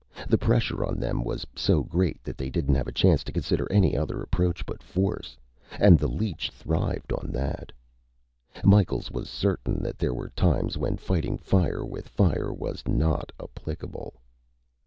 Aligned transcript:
The 0.27 0.37
pressure 0.39 0.83
on 0.83 0.99
them 0.99 1.23
was 1.23 1.45
so 1.55 1.83
great 1.83 2.23
that 2.23 2.35
they 2.35 2.49
didn't 2.49 2.73
have 2.73 2.87
a 2.87 2.91
chance 2.91 3.23
to 3.23 3.31
consider 3.31 3.71
any 3.71 3.95
other 3.95 4.19
approach 4.19 4.65
but 4.65 4.81
force 4.81 5.37
and 5.79 5.99
the 5.99 6.07
leech 6.07 6.49
thrived 6.49 7.13
on 7.13 7.31
that. 7.33 7.71
Micheals 8.65 9.11
was 9.11 9.29
certain 9.29 9.83
that 9.83 9.99
there 9.99 10.15
were 10.15 10.29
times 10.29 10.75
when 10.75 10.97
fighting 10.97 11.37
fire 11.37 11.85
with 11.85 12.07
fire 12.09 12.51
was 12.51 12.81
not 12.87 13.31
applicable. 13.39 14.15